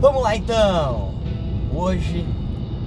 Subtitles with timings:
[0.00, 1.12] Vamos lá então!
[1.74, 2.24] Hoje,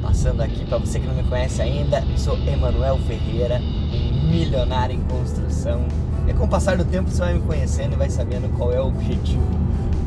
[0.00, 5.02] passando aqui para você que não me conhece ainda, sou Emanuel Ferreira, um milionário em
[5.02, 5.84] construção.
[6.28, 8.80] E com o passar do tempo você vai me conhecendo e vai sabendo qual é
[8.80, 9.42] o objetivo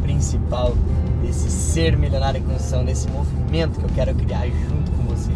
[0.04, 0.74] principal
[1.22, 5.34] desse ser milionário em construção, desse movimento que eu quero criar junto com você.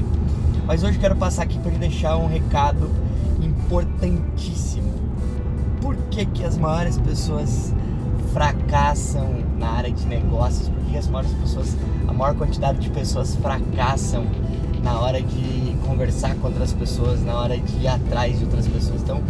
[0.65, 2.89] Mas hoje quero passar aqui para te deixar um recado
[3.41, 4.93] importantíssimo.
[5.81, 7.73] Por que, que as maiores pessoas
[8.31, 9.38] fracassam
[9.89, 10.69] área de negócios?
[10.69, 11.75] Por que as maiores pessoas,
[12.07, 14.25] a maior quantidade de pessoas fracassam
[14.83, 19.01] na hora de conversar com outras pessoas, na hora de ir atrás de outras pessoas?
[19.01, 19.21] Então,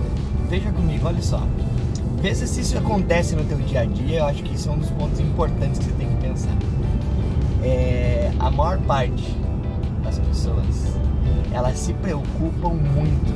[0.50, 1.42] veja comigo, olha só.
[2.22, 4.78] Vê se isso acontece no teu dia a dia, eu acho que isso é um
[4.78, 6.56] dos pontos importantes que você tem que pensar.
[7.64, 9.36] É, a maior parte
[10.04, 10.66] das pessoas,
[11.52, 13.34] elas se preocupam muito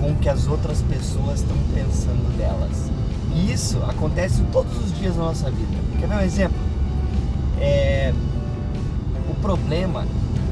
[0.00, 3.01] com o que as outras pessoas estão pensando delas.
[3.34, 5.78] E isso acontece todos os dias na nossa vida.
[5.98, 6.58] Quer ver um exemplo?
[7.60, 8.12] É...
[9.28, 10.06] O problema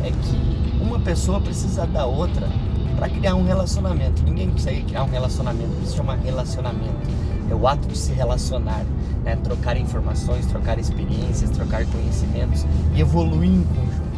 [0.05, 2.49] é que uma pessoa precisa da outra
[2.97, 4.23] para criar um relacionamento.
[4.23, 7.09] Ninguém consegue criar um relacionamento, isso chama relacionamento.
[7.51, 8.85] É o ato de se relacionar,
[9.25, 9.37] né?
[9.43, 14.11] trocar informações, trocar experiências, trocar conhecimentos e evoluir em conjunto.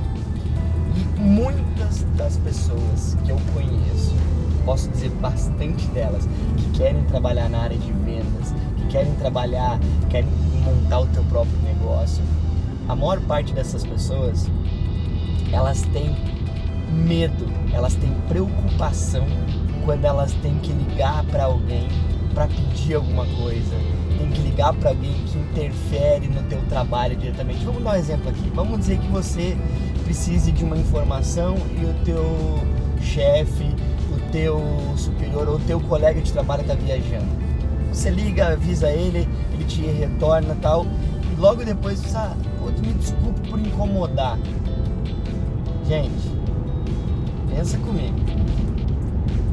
[0.97, 4.15] E muitas das pessoas que eu conheço
[4.65, 8.32] posso dizer bastante delas, que querem trabalhar na área de vendas,
[8.93, 10.29] querem trabalhar, querem
[10.65, 12.23] montar o teu próprio negócio.
[12.89, 14.49] A maior parte dessas pessoas,
[15.51, 16.15] elas têm
[16.93, 19.27] medo, elas têm preocupação
[19.85, 21.89] quando elas têm que ligar para alguém
[22.35, 23.75] para pedir alguma coisa,
[24.17, 27.65] tem que ligar para alguém que interfere no teu trabalho diretamente.
[27.65, 28.51] Vamos dar um exemplo aqui.
[28.55, 29.57] Vamos dizer que você
[30.05, 32.25] precise de uma informação e o teu
[33.03, 33.67] chefe
[34.33, 34.63] teu
[34.97, 37.52] superior ou teu colega de trabalho está viajando.
[37.93, 40.87] Você liga, avisa ele, ele te retorna tal.
[41.31, 42.35] E logo depois você ah,
[42.81, 44.39] me desculpe por incomodar.
[45.87, 46.31] Gente,
[47.51, 48.17] pensa comigo.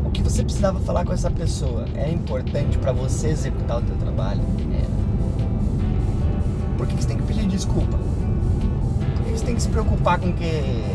[0.05, 3.97] O que você precisava falar com essa pessoa é importante para você executar o teu
[3.97, 4.41] trabalho?
[4.73, 4.85] É.
[6.77, 7.97] Por que você tem que pedir desculpa?
[9.17, 10.45] Por que você tem que se preocupar com que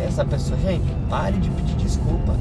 [0.07, 0.59] essa pessoa...
[0.61, 2.35] Gente, pare de pedir desculpa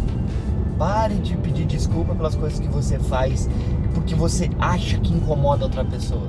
[0.77, 3.47] Pare de pedir desculpa pelas coisas que você faz
[3.93, 6.27] porque você acha que incomoda outra pessoa.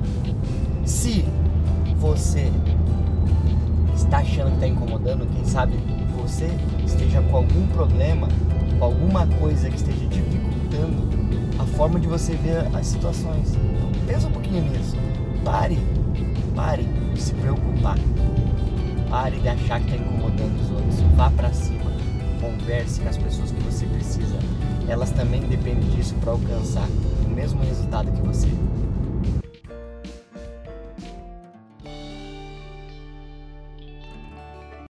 [0.85, 1.25] Se
[1.97, 2.51] você
[3.95, 5.77] está achando que está incomodando, quem sabe
[6.15, 6.49] você
[6.85, 8.27] esteja com algum problema,
[8.77, 11.07] com alguma coisa que esteja dificultando
[11.59, 13.55] a forma de você ver as situações.
[13.55, 14.95] Então pensa um pouquinho nisso.
[15.43, 15.77] Pare,
[16.55, 16.83] pare
[17.13, 17.97] de se preocupar.
[19.09, 20.99] Pare de achar que está incomodando os outros.
[21.15, 21.85] Vá para cima
[22.41, 24.37] converse com as pessoas que você precisa.
[24.87, 26.87] Elas também dependem disso para alcançar
[27.25, 28.47] o mesmo resultado que você.